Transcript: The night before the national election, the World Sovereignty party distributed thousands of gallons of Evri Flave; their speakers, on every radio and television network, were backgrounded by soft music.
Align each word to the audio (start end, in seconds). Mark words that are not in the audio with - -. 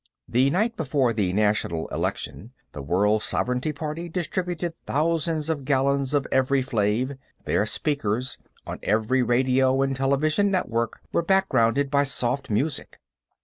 The 0.27 0.49
night 0.49 0.75
before 0.75 1.13
the 1.13 1.31
national 1.31 1.87
election, 1.89 2.53
the 2.71 2.81
World 2.81 3.21
Sovereignty 3.21 3.71
party 3.71 4.09
distributed 4.09 4.73
thousands 4.87 5.47
of 5.47 5.63
gallons 5.63 6.15
of 6.15 6.25
Evri 6.31 6.63
Flave; 6.65 7.15
their 7.45 7.67
speakers, 7.67 8.39
on 8.65 8.79
every 8.81 9.21
radio 9.21 9.83
and 9.83 9.95
television 9.95 10.49
network, 10.49 11.01
were 11.11 11.21
backgrounded 11.21 11.91
by 11.91 12.03
soft 12.05 12.49
music. 12.49 12.97